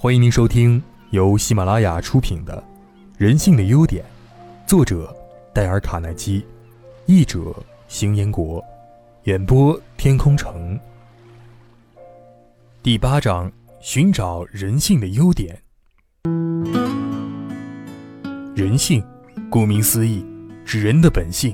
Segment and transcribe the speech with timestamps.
[0.00, 2.56] 欢迎您收听由喜马拉雅出品的
[3.16, 4.04] 《人性的优点》，
[4.64, 5.12] 作者
[5.52, 6.46] 戴尔·卡耐基，
[7.06, 7.52] 译者
[7.88, 8.64] 邢彦国，
[9.24, 10.78] 演播天空城。
[12.80, 13.50] 第八章：
[13.80, 15.60] 寻找人性的优点。
[18.54, 19.02] 人性，
[19.50, 20.24] 顾名思义，
[20.64, 21.52] 是人的本性。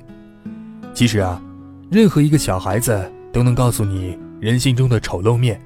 [0.93, 1.43] 其实啊，
[1.91, 5.59] 任何一个小孩子都能告诉你人性中的丑陋面。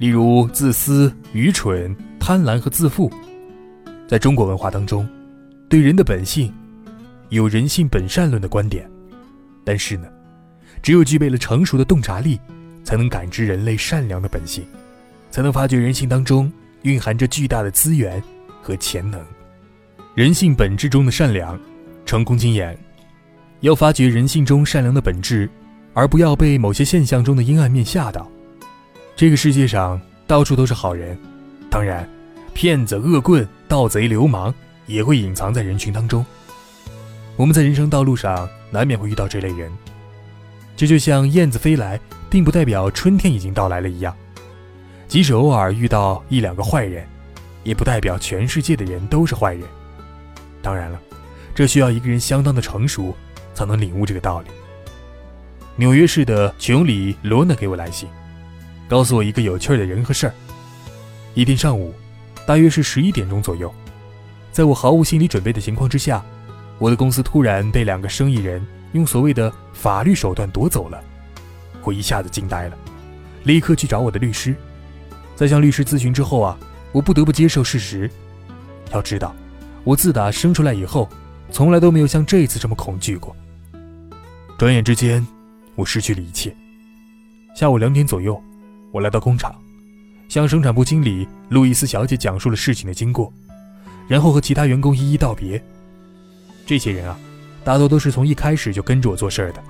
[0.00, 3.12] 例如自私、愚蠢、贪婪和自负，
[4.08, 5.06] 在中国文化当中，
[5.68, 6.50] 对人的本性
[7.28, 8.90] 有人性本善论的观点。
[9.62, 10.08] 但是呢，
[10.82, 12.40] 只有具备了成熟的洞察力，
[12.82, 14.64] 才能感知人类善良的本性，
[15.30, 18.22] 才能发觉人性当中蕴含着巨大的资源
[18.62, 19.20] 和潜能。
[20.14, 21.60] 人性本质中的善良，
[22.06, 22.74] 成功经验，
[23.60, 25.46] 要发掘人性中善良的本质，
[25.92, 28.26] 而不要被某些现象中的阴暗面吓到。
[29.20, 31.14] 这个世界上到处都是好人，
[31.68, 32.08] 当然，
[32.54, 34.54] 骗子、恶棍、盗贼、流氓
[34.86, 36.24] 也会隐藏在人群当中。
[37.36, 39.70] 我们在人生道路上难免会遇到这类人，
[40.74, 42.00] 这就像燕子飞来，
[42.30, 44.16] 并不代表春天已经到来了一样。
[45.06, 47.06] 即使偶尔遇到一两个坏人，
[47.62, 49.64] 也不代表全世界的人都是坏人。
[50.62, 50.98] 当然了，
[51.54, 53.14] 这需要一个人相当的成熟，
[53.52, 54.46] 才能领悟这个道理。
[55.76, 58.08] 纽约市的琼里罗娜给我来信。
[58.90, 60.34] 告诉我一个有趣的人和事儿。
[61.34, 61.94] 一天上午，
[62.44, 63.72] 大约是十一点钟左右，
[64.50, 66.20] 在我毫无心理准备的情况之下，
[66.76, 71.00] 我的公司突然被两个生意人用所谓的法律手段夺走了。
[71.84, 72.76] 我一下子惊呆了，
[73.44, 74.56] 立刻去找我的律师。
[75.36, 76.58] 在向律师咨询之后啊，
[76.90, 78.10] 我不得不接受事实。
[78.92, 79.32] 要知道，
[79.84, 81.08] 我自打生出来以后，
[81.52, 83.36] 从来都没有像这次这么恐惧过。
[84.58, 85.24] 转眼之间，
[85.76, 86.52] 我失去了一切。
[87.54, 88.42] 下午两点左右。
[88.92, 89.54] 我来到工厂，
[90.28, 93.32] 向生产部经理路易斯小姐讲述了事情的经过，
[94.08, 95.62] 然后和其他员工一一道别。
[96.66, 97.18] 这些人啊，
[97.64, 99.62] 大多都是从一开始就跟着我做事儿的。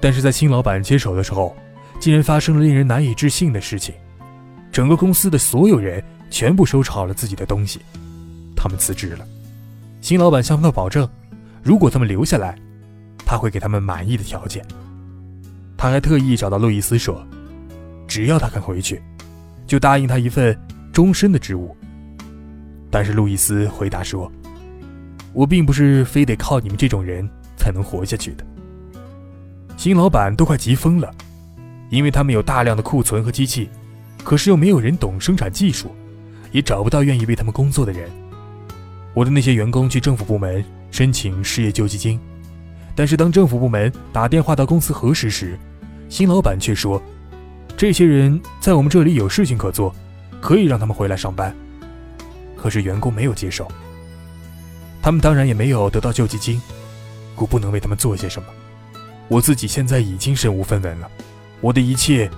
[0.00, 1.56] 但是在新老板接手的时候，
[1.98, 3.94] 竟然发生了令人难以置信的事情：
[4.70, 7.80] 整个公司的所有人全部收拾好了自己的东西，
[8.54, 9.26] 他们辞职了。
[10.00, 11.08] 新老板向他们保证，
[11.64, 12.56] 如果他们留下来，
[13.26, 14.64] 他会给他们满意的条件。
[15.76, 17.26] 他还特意找到路易斯说。
[18.08, 19.00] 只要他肯回去，
[19.66, 20.58] 就答应他一份
[20.92, 21.76] 终身的职务。
[22.90, 24.32] 但是路易斯回答说
[25.34, 28.44] ：“我并不是非得靠你们这种人才能活下去的。”
[29.76, 31.14] 新老板都快急疯了，
[31.90, 33.68] 因为他们有大量的库存和机器，
[34.24, 35.94] 可是又没有人懂生产技术，
[36.50, 38.10] 也找不到愿意为他们工作的人。
[39.12, 42.18] 我的那些员工去政府部门申请失业救济金，
[42.96, 45.58] 但是当政府部门打电话到公司核实时，
[46.08, 47.00] 新老板却说。
[47.78, 49.94] 这些人在我们这里有事情可做，
[50.40, 51.54] 可以让他们回来上班。
[52.56, 53.70] 可是员工没有接受，
[55.00, 56.60] 他们当然也没有得到救济金，
[57.36, 58.48] 我不能为他们做些什么。
[59.28, 61.08] 我自己现在已经身无分文了，
[61.60, 62.28] 我的一切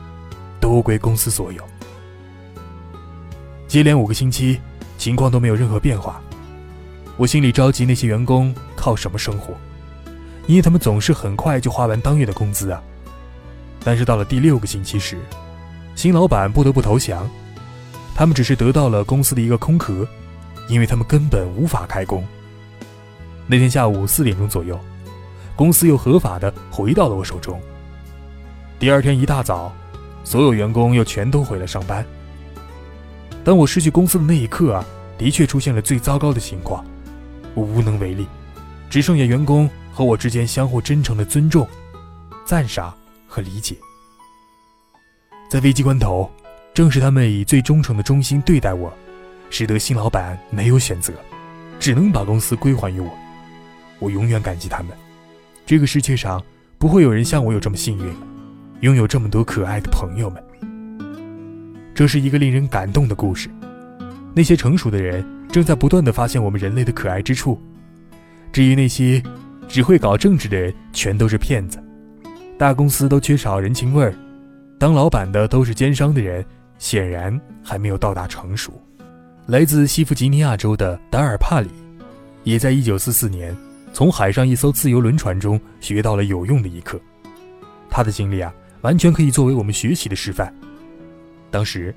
[0.60, 1.64] 都归公司所有。
[3.66, 4.60] 接连五个星期，
[4.98, 6.20] 情况都没有任何变化，
[7.16, 9.54] 我心里着急，那些员工靠什么生活？
[10.46, 12.82] 因为他们总是很快就花完当月的工资啊。
[13.84, 15.18] 但是到了第六个星期时，
[15.94, 17.28] 新老板不得不投降。
[18.14, 20.06] 他们只是得到了公司的一个空壳，
[20.68, 22.22] 因为他们根本无法开工。
[23.46, 24.78] 那天下午四点钟左右，
[25.56, 27.58] 公司又合法的回到了我手中。
[28.78, 29.72] 第二天一大早，
[30.22, 32.04] 所有员工又全都回来上班。
[33.42, 34.84] 当我失去公司的那一刻啊，
[35.16, 36.84] 的确出现了最糟糕的情况，
[37.54, 38.26] 我无能为力，
[38.90, 41.66] 只剩下员工和我之间相互真诚的尊重、
[42.44, 42.94] 赞赏。
[43.30, 43.76] 和理解，
[45.48, 46.28] 在危机关头，
[46.74, 48.92] 正是他们以最忠诚的忠心对待我，
[49.50, 51.12] 使得新老板没有选择，
[51.78, 53.08] 只能把公司归还于我。
[54.00, 54.88] 我永远感激他们。
[55.64, 56.42] 这个世界上
[56.76, 58.12] 不会有人像我有这么幸运，
[58.80, 60.42] 拥有这么多可爱的朋友们。
[61.94, 63.48] 这是一个令人感动的故事。
[64.34, 67.60] 那些成熟的人正在不断的发现我们人类的可爱之处。
[68.52, 69.22] 至于那些
[69.68, 71.80] 只会搞政治的人，全都是骗子。
[72.60, 74.14] 大公司都缺少人情味儿，
[74.78, 76.44] 当老板的都是奸商的人，
[76.76, 78.70] 显然还没有到达成熟。
[79.46, 81.70] 来自西弗吉尼亚州的达尔帕里，
[82.44, 83.56] 也在1944年
[83.94, 87.00] 从海上一艘自由轮船中学到了有用的一课。
[87.88, 88.52] 他的经历啊，
[88.82, 90.54] 完全可以作为我们学习的示范。
[91.50, 91.94] 当时，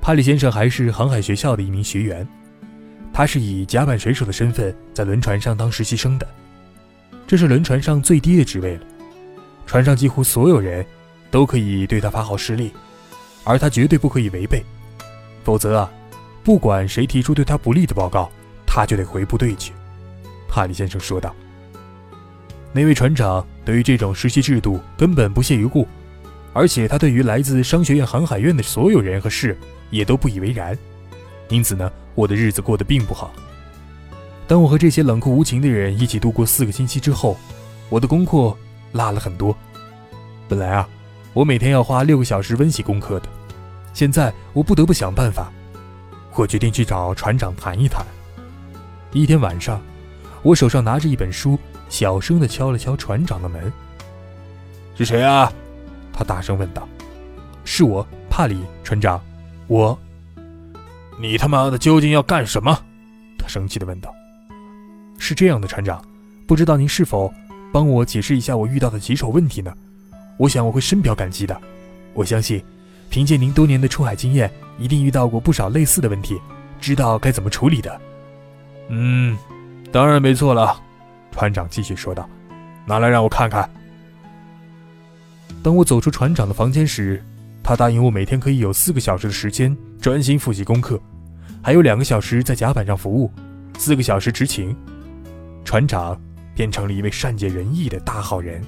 [0.00, 2.26] 帕里先生还是航海学校的一名学员，
[3.12, 6.26] 他是以甲板水手的身份在轮船上当实习生的，
[7.28, 8.82] 这是轮船上最低的职位了。
[9.70, 10.84] 船上几乎所有人
[11.30, 12.68] 都可以对他发号施令，
[13.44, 14.60] 而他绝对不可以违背，
[15.44, 15.88] 否则啊，
[16.42, 18.28] 不管谁提出对他不利的报告，
[18.66, 19.72] 他就得回部队去。”
[20.50, 21.32] 哈里先生说道。
[22.72, 25.86] 那位船长对于这种实习制度根本不屑一顾，
[26.52, 29.56] 而且他对于来自商学院航海院的所有人和事
[29.90, 30.76] 也都不以为然。
[31.48, 33.32] 因此呢，我的日子过得并不好。
[34.48, 37.36] 当我和这些冷酷无情的人一起度过四个星期之后，
[37.88, 38.52] 我的功课
[38.92, 39.56] 落了很多。
[40.48, 40.88] 本来啊，
[41.32, 43.28] 我每天要花六个小时温习功课的，
[43.92, 45.50] 现在我不得不想办法。
[46.36, 48.02] 我决定去找船长谈一谈。
[49.12, 49.78] 一天晚上，
[50.42, 51.58] 我手上拿着一本书，
[51.90, 53.70] 小声地敲了敲船长的门。
[54.96, 55.52] “是谁啊？”
[56.14, 56.88] 他大声问道。
[57.64, 59.20] “是我，帕里船长。
[59.66, 59.98] 我。
[61.20, 62.80] ”“你他妈的究竟要干什么？”
[63.36, 64.14] 他生气地问道。
[65.18, 66.02] “是这样的，船长，
[66.46, 67.30] 不知道您是否
[67.72, 69.72] 帮我解释一下我遇到的棘手问题呢？
[70.36, 71.60] 我想我会深表感激的。
[72.14, 72.62] 我相信，
[73.08, 74.50] 凭借您多年的出海经验。”
[74.80, 76.40] 一定遇到过不少类似的问题，
[76.80, 78.00] 知道该怎么处理的。
[78.88, 79.36] 嗯，
[79.92, 80.74] 当然没错了。
[81.30, 82.26] 船长继续说道
[82.88, 83.68] ：“拿来让我看看。”
[85.62, 87.22] 当我走出船长的房间时，
[87.62, 90.98] 他答应我每天可以有四个小时的时间专心复习功课，
[91.62, 93.30] 还有两个小时在甲板上服务，
[93.76, 94.74] 四个小时执勤。
[95.62, 96.18] 船长
[96.54, 98.62] 变成了一位善解人意的大好人。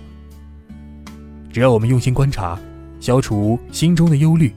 [1.52, 2.58] 只要我们用心观察，
[3.00, 4.54] 消除心中的忧虑，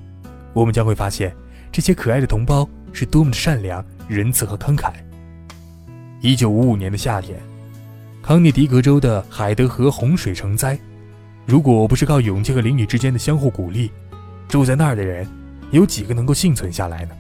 [0.54, 1.36] 我们将会发现。
[1.72, 4.94] 这些可爱的同胞是多么的善良、仁慈和慷慨。
[6.22, 7.38] 一九五五年的夏天，
[8.22, 10.80] 康涅狄格州的海德河洪水成灾。
[11.46, 13.92] 如果不是靠勇气和邻里之间的相互鼓励，
[14.48, 15.28] 住在那儿的人
[15.72, 17.12] 有几个能够幸存下来呢？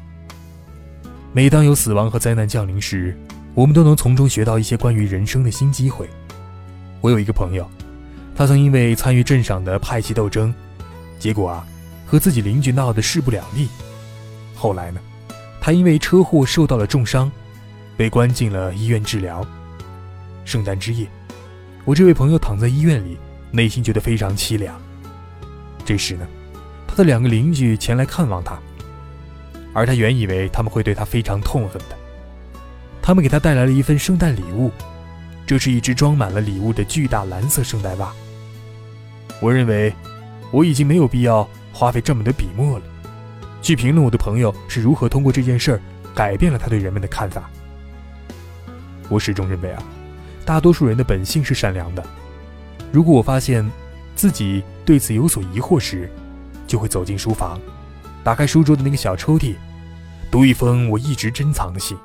[1.33, 3.13] 每当有死亡和灾难降临时，
[3.55, 6.09] 我们都能从中学到一些关于人生的新机会。
[6.99, 7.65] 我有一个朋友，
[8.35, 10.53] 他曾因为参与镇上的派系斗争，
[11.17, 11.65] 结果啊，
[12.05, 13.69] 和自己邻居闹得势不两立。
[14.53, 14.99] 后来呢，
[15.61, 17.31] 他因为车祸受到了重伤，
[17.95, 19.45] 被关进了医院治疗。
[20.43, 21.07] 圣诞之夜，
[21.85, 23.17] 我这位朋友躺在医院里，
[23.51, 24.77] 内心觉得非常凄凉。
[25.85, 26.27] 这时呢，
[26.85, 28.59] 他的两个邻居前来看望他，
[29.73, 31.95] 而他原以为他们会对他非常痛恨的。
[33.05, 34.71] 他们给他带来了一份圣诞礼物，
[35.45, 38.11] 这是一只装满了礼物的巨大蓝色圣诞袜。
[39.39, 39.93] 我认为，
[40.49, 42.85] 我已经没有必要花费这么多笔墨了。
[43.61, 45.81] 去评论我的朋友是如何通过这件事儿
[46.15, 47.47] 改变了他对人们的看法。
[49.07, 49.83] 我始终认为啊，
[50.43, 52.03] 大多数人的本性是善良的。
[52.91, 53.63] 如果我发现
[54.15, 56.09] 自己对此有所疑惑时，
[56.65, 57.61] 就会走进书房，
[58.23, 59.53] 打开书桌的那个小抽屉，
[60.31, 61.95] 读一封我一直珍藏的信。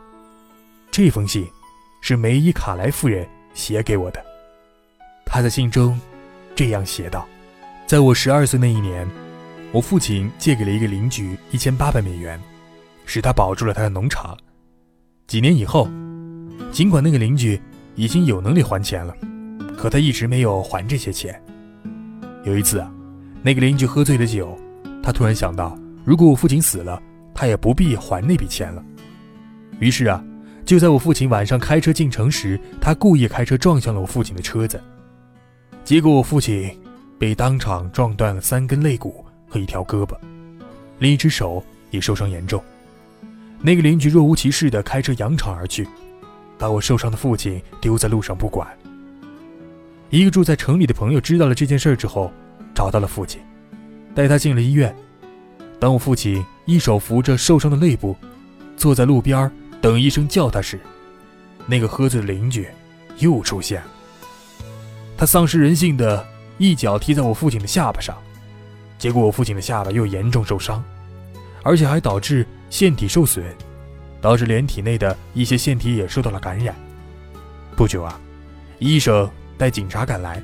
[0.91, 1.47] 这封信
[2.01, 4.25] 是梅伊卡莱夫人写给我的。
[5.25, 5.99] 她在信中
[6.55, 7.27] 这样写道
[7.87, 9.09] ：“在我十二岁那一年。”
[9.73, 12.41] 我父亲借给了一个邻居一千八百美元，
[13.07, 14.37] 使他保住了他的农场。
[15.29, 15.89] 几年以后，
[16.73, 17.61] 尽管那个邻居
[17.95, 19.15] 已经有能力还钱了，
[19.79, 21.41] 可他一直没有还这些钱。
[22.43, 22.93] 有一次啊，
[23.45, 24.59] 那个邻居喝醉了酒，
[25.05, 27.01] 他突然想到，如果我父亲死了，
[27.33, 28.85] 他也不必还那笔钱了。
[29.79, 30.21] 于是啊，
[30.71, 34.81] 就在我父亲晚上开车进城时，他故意开车撞向了我父亲的车子，
[35.83, 36.71] 结果我父亲
[37.19, 39.27] 被当场撞断了三根肋骨。
[39.49, 40.15] 和一条胳膊，
[41.01, 42.63] 另一只手也受伤严重。
[43.61, 45.89] 那个邻居若无其事地开车扬长而去，
[46.57, 48.65] 把我受伤的父亲丢在路上不管。
[50.09, 52.31] 一个住在城里的朋友知道了这件事之后，
[52.73, 53.41] 找到了父亲，
[54.15, 54.95] 带他进了医院。
[55.81, 58.17] 当我父亲一手扶着受伤的肋部，
[58.77, 59.51] 坐在路边
[59.81, 60.79] 等医生叫他时，
[61.67, 62.69] 那个喝醉的邻居
[63.19, 63.89] 又出现了。
[65.17, 66.27] 他丧失人性的
[66.59, 68.17] 一脚踢在我父亲的下巴上。
[68.99, 70.85] 结果我父亲的下巴又严重受伤，
[71.63, 73.43] 而且还导致腺体受损，
[74.21, 76.77] 导致连体内的一些腺体也受到了感染。
[77.75, 78.21] 不久啊，
[78.79, 80.43] 医生带警察赶来，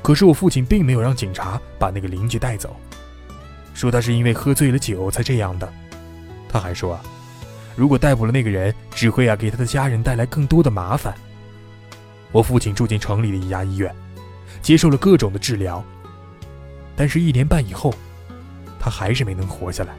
[0.00, 2.76] 可是我父亲并没有让警察把那个邻居带走，
[3.74, 5.68] 说他是因为喝醉了酒才这样的。
[6.48, 7.02] 他还说啊，
[7.74, 11.14] 如果逮捕了那个人，只会啊给他的家人带来更多的麻烦。
[12.30, 13.94] 我父亲住进城里的一家医院，
[14.60, 15.82] 接受了各种的治疗。
[16.94, 17.94] 但是，一年半以后，
[18.78, 19.94] 他还是没能活下来。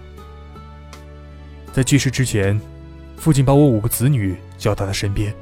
[1.72, 2.60] 在去世之前，
[3.18, 5.34] 父亲把我五个子女叫到他身边，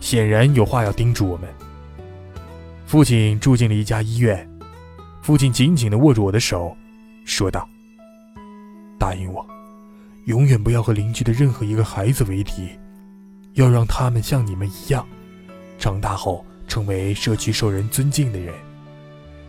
[0.00, 1.48] 显然有话要叮嘱我们。
[2.86, 4.48] 父亲住进了一家医院，
[5.22, 6.76] 父亲紧紧地握住我的手，
[7.24, 7.68] 说道
[8.96, 9.44] ：“答应我，
[10.26, 12.68] 永远不要和邻居的任何一个孩子为敌，
[13.54, 15.06] 要让他们像你们一样，
[15.78, 18.52] 长大后成为社区受人尊敬的人。”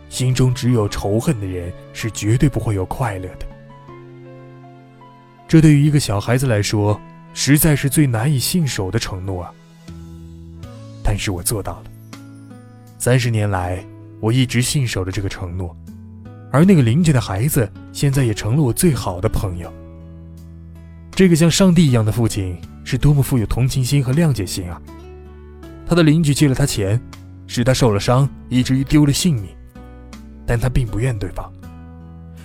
[0.08, 3.46] 心中只有仇恨的人是绝对不会有快乐的。
[5.48, 6.98] 这对于一个小孩子来说，
[7.34, 9.52] 实在是最难以信守的承诺啊！
[11.02, 11.84] 但是我做到了。
[12.98, 13.84] 三十年来，
[14.20, 15.76] 我一直信守着这个承诺，
[16.52, 19.70] 而那个邻居的孩子，现在也成了我最好的朋友。
[21.18, 24.80] 这个像上帝一样的父亲，是多么富有同情心和谅解心啊！
[25.84, 27.00] 他的邻居借了他钱，
[27.48, 29.46] 使他受了伤，以至于丢了性命，
[30.46, 31.52] 但他并不怨对方。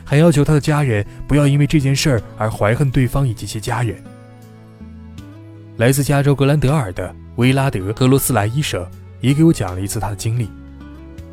[0.03, 3.96] 还要求他的家人不要因为这件事儿而怀恨对方以及其家人。
[5.77, 8.84] 来自加州格兰德尔的威拉德·格罗斯莱医生
[9.22, 10.50] 也给我讲了一次他的经历。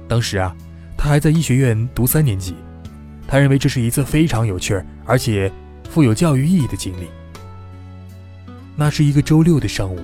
[0.06, 0.54] 当时啊，
[0.94, 2.54] 他还在医学院读三年级，
[3.26, 5.50] 他认为这是一次非常有趣儿而且
[5.88, 7.08] 富有教育意义的经历。
[8.80, 10.00] 那是一个周六的上午，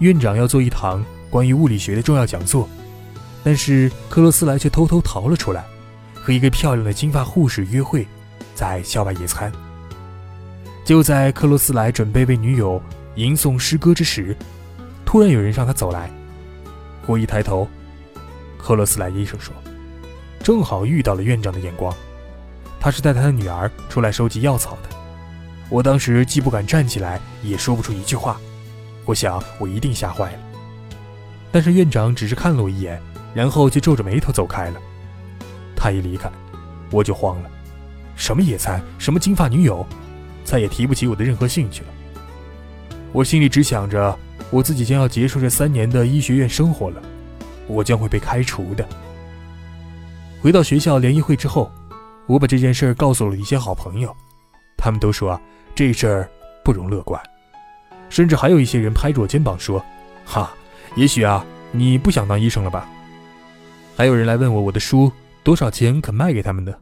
[0.00, 2.68] 院长要做一堂关于物理学的重要讲座，
[3.44, 5.64] 但是克罗斯莱却偷偷逃了出来。
[6.14, 8.04] 和一个漂亮的金发护士约会，
[8.56, 9.52] 在校外野餐。
[10.84, 12.82] 就在克罗斯莱准备为女友
[13.14, 14.36] 吟诵诗歌之时，
[15.04, 16.10] 突然有人向他走来。
[17.06, 17.68] 我一抬头，
[18.58, 19.54] 克罗斯莱医生说
[20.42, 21.94] ：“正好遇到了院长的眼光，
[22.80, 24.95] 他是带他的女儿出来收集药草的。”
[25.68, 28.38] 我当时既不敢站起来，也说不出一句话。
[29.04, 30.38] 我想我一定吓坏了。
[31.50, 33.00] 但是院长只是看了我一眼，
[33.34, 34.80] 然后就皱着眉头走开了。
[35.74, 36.30] 他一离开，
[36.90, 37.50] 我就慌了。
[38.14, 39.86] 什么野餐，什么金发女友，
[40.44, 41.88] 再也提不起我的任何兴趣了。
[43.12, 44.18] 我心里只想着，
[44.50, 47.02] 我自己将要结束这三年的医学院生活了，
[47.66, 48.86] 我将会被开除的。
[50.40, 51.70] 回到学校联谊会之后，
[52.26, 54.14] 我把这件事告诉了一些好朋友，
[54.86, 55.40] 他们都说啊，
[55.74, 56.30] 这事儿
[56.62, 57.20] 不容乐观，
[58.08, 59.84] 甚至还有一些人拍着我肩膀说
[60.24, 60.54] ：“哈，
[60.94, 62.88] 也许啊，你不想当医生了吧？”
[63.96, 65.10] 还有人来问我我的书。
[65.42, 66.72] 多少钱肯卖给他们的？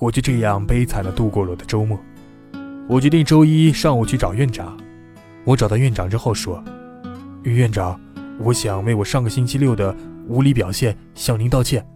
[0.00, 1.96] 我就这样悲惨地度过了我的周末。
[2.88, 4.76] 我决定周一上午去找院长。
[5.44, 6.60] 我找到院长之后说
[7.44, 8.00] ：“院长，
[8.40, 9.94] 我想为我上个星期六的
[10.26, 11.86] 无理表现向您道歉。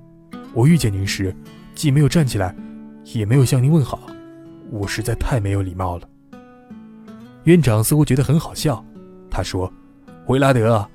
[0.52, 1.34] 我遇见您时，
[1.74, 2.54] 既没有站起来，
[3.06, 3.98] 也没有向您问好，
[4.74, 6.08] 我实在太没有礼貌了。”
[7.44, 8.84] 院长似乎觉得很好笑，
[9.30, 9.72] 他说
[10.28, 10.86] ：“维拉德，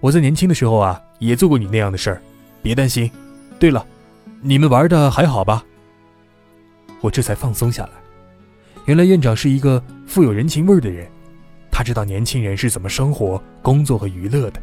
[0.00, 2.22] 我在年轻的时候啊，也做过你那样的事儿，
[2.62, 3.10] 别担心。
[3.58, 3.86] 对了。”
[4.42, 5.62] 你们玩的还好吧？
[7.02, 7.90] 我这才放松下来。
[8.86, 11.06] 原来院长是一个富有人情味的人，
[11.70, 14.62] 他知道年轻人是怎么生活、工作和娱乐的。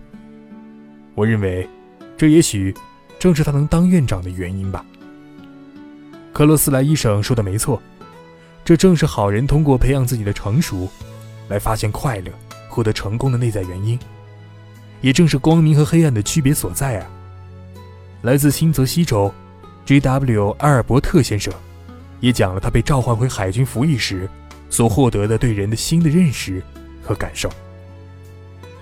[1.14, 1.70] 我认为，
[2.18, 2.74] 这也许
[3.20, 4.84] 正是他能当院长的原因吧。
[6.34, 7.80] 克罗斯莱医生说的没错，
[8.68, 10.90] 这正是好人通过培养自己的成熟，
[11.48, 12.30] 来发现快乐、
[12.68, 13.98] 获得成功的内在原因，
[15.00, 17.08] 也正是光明和黑暗的区别所在啊。
[18.24, 19.34] 来自新泽西州。
[19.86, 20.50] J.W.
[20.60, 21.54] 阿尔伯特先生
[22.20, 24.30] 也讲了他被召唤回海军服役时
[24.70, 26.62] 所获得的对人的新的认识
[27.02, 27.50] 和感受。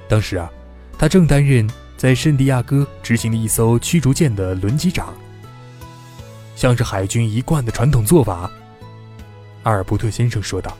[0.10, 0.50] 当时啊，
[0.98, 5.13] 他正担任在圣地亚哥执行的一艘驱逐舰的轮机长。
[6.56, 8.50] 像是海军一贯的传统做法，
[9.66, 10.76] 阿尔伯特先生说道：“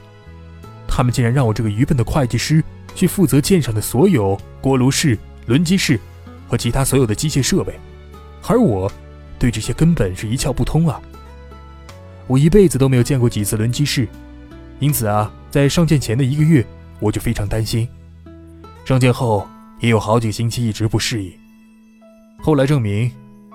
[0.88, 2.64] 他们竟然让我这个愚笨的会计师
[2.96, 5.16] 去负责舰上的所有锅炉室、
[5.46, 6.00] 轮机室
[6.48, 7.80] 和其他所有的机械设备，
[8.48, 8.92] 而我……”
[9.38, 11.00] 对这些根本是一窍不通啊！
[12.26, 14.08] 我一辈子都没有见过几次轮机室，
[14.80, 16.66] 因此啊，在上舰前的一个月，
[17.02, 17.88] 我就非常担心。
[18.86, 19.46] 上舰后
[19.82, 21.34] 也有好几个星期一直不适应。
[22.40, 23.12] 后来证明，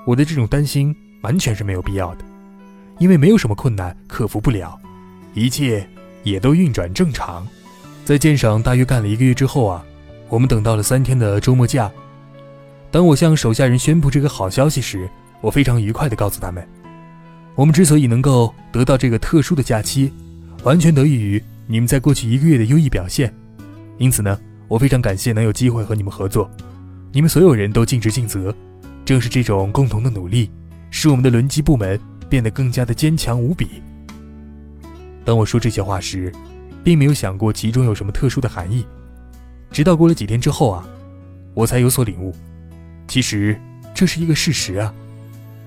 [0.07, 2.25] 我的这种担心完全是没有必要的，
[2.99, 4.79] 因为没有什么困难克服不了，
[5.35, 5.87] 一切
[6.23, 7.47] 也都运转正常。
[8.05, 9.85] 在舰上大约干了一个月之后啊，
[10.29, 11.91] 我们等到了三天的周末假。
[12.91, 15.09] 当我向手下人宣布这个好消息时，
[15.41, 16.67] 我非常愉快地告诉他们，
[17.55, 20.13] 我们之所以能够得到这个特殊的假期，
[20.65, 23.33] 完全得益于你们在过去一个月的优异表现。
[23.99, 26.51] 因此呢，我非常感谢能有机会和你们合作。
[27.13, 28.53] 你们所有人都尽职尽责，
[29.05, 30.51] 正是这种共同的努力，
[30.91, 33.69] 使我们的轮机部门变得更加的坚强无比。
[35.25, 36.33] 当我说这些话时，
[36.83, 38.85] 并没有想过其中有什么特殊的含义。
[39.71, 40.87] 直到过了几天之后啊，
[41.55, 42.35] 我才有所领悟，
[43.07, 43.59] 其实
[43.95, 44.93] 这是一个事实啊。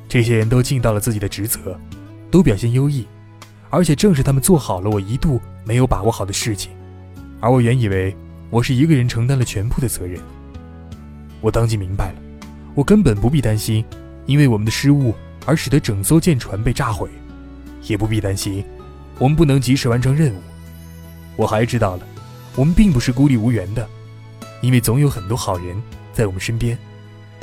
[0.09, 1.79] 这些人都尽到了自己的职责，
[2.29, 3.05] 都表现优异，
[3.69, 6.71] 而且正是他们做好了我一度没有把握好的事情，
[7.39, 8.15] 而我原以为
[8.49, 10.19] 我是一个人承担了全部的责任。
[11.41, 12.15] 我当即明白了，
[12.75, 13.83] 我根本不必担心，
[14.25, 17.09] 因为我们的失误而使得整艘舰船被炸毁，
[17.83, 18.63] 也不必担心
[19.19, 20.41] 我们不能及时完成任务。
[21.35, 22.07] 我还知道了，
[22.55, 23.87] 我们并不是孤立无援的，
[24.61, 25.81] 因为总有很多好人
[26.13, 26.77] 在我们身边，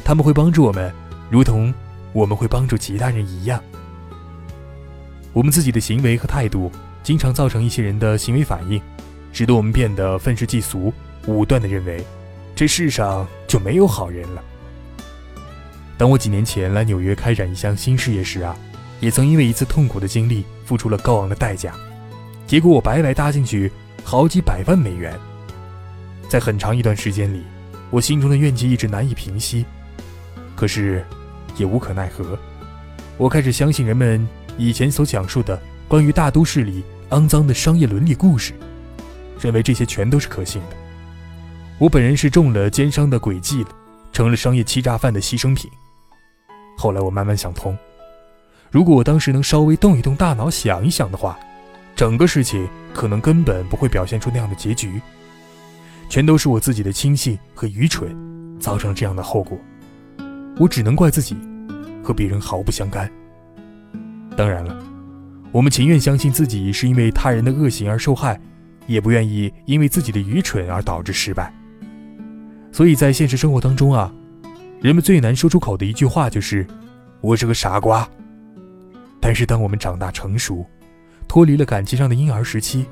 [0.04, 0.92] 他们会帮助我们，
[1.30, 1.72] 如同。
[2.12, 3.62] 我们会帮助其他人一样，
[5.32, 6.72] 我们自己的行为和态度，
[7.04, 8.82] 经常造成一些人的行为反应，
[9.32, 10.92] 使得我们变得愤世嫉俗，
[11.28, 12.04] 武断地认为
[12.56, 14.42] 这世上就没有好人了。
[15.96, 18.56] 当我几年前来纽约开展一项新事业时啊，
[19.00, 21.74] 也曾因为一次痛苦的经历付出了高昂的代价，
[22.46, 23.72] 结果我白白搭进去
[24.04, 25.18] 好几百万美元。
[26.28, 27.42] 在很长一段时间里，
[27.90, 29.64] 我心中的怨气一直难以平息，
[30.54, 31.04] 可是
[31.56, 32.38] 也无可奈何。
[33.16, 34.26] 我开始相信人们
[34.56, 38.52] 以前所讲述的关于大都市里肮脏的商业伦理故事，
[39.40, 40.76] 认为这些全都是可信的。
[41.78, 43.70] 我本人是中了奸商的诡计了，
[44.12, 45.70] 成了商业欺诈犯的牺牲品。
[46.76, 47.76] 后来我慢慢想通，
[48.70, 51.38] 如果我当时能稍微动一动大脑想一想的话，
[51.96, 55.00] 整个事情可能根本不会表现出那样的结局。
[56.08, 58.16] 全都是我自己的轻信和愚蠢，
[58.60, 59.58] 造成了这样的后果。
[60.56, 61.36] 我只能怪自己，
[62.02, 63.10] 和别人毫不相干。
[64.36, 64.76] 当然了，
[65.50, 68.40] 我们情愿相信自己是因为他人的恶行而受害，
[68.86, 71.52] 也不愿意因为自己的愚蠢而导致失败。
[72.70, 74.12] 所以在现实生活当中啊，
[74.80, 76.64] 人们最难说出口的一句话就是
[77.20, 78.08] “我是个傻瓜”。
[79.20, 80.66] 但是当我们长大成熟，
[81.28, 82.86] 脱离了感情上的婴儿时期，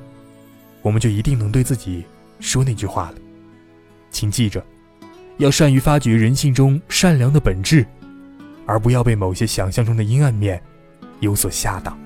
[0.83, 2.05] 我们就一定能对自己。
[2.41, 3.17] 说那句话了，
[4.13, 4.65] 请记着，
[5.39, 7.85] 要善于发掘人性中善良的本质，
[8.65, 10.63] 而不要被某些想象中的阴暗面
[11.19, 11.99] 有所吓倒。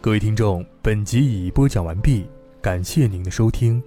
[0.00, 2.26] 各位听众，本集已播讲完毕，
[2.62, 3.82] 感谢您的收听。